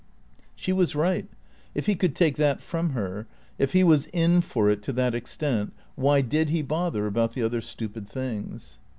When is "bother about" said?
6.63-7.33